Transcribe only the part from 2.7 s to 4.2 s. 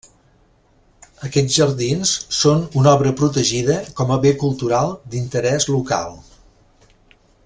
una obra protegida com a